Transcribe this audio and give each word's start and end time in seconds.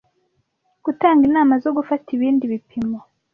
Gutanga 0.85 1.21
inama 1.29 1.53
zo 1.63 1.71
gufata 1.77 2.07
ibindi 2.17 2.43
bipimo 2.51 2.99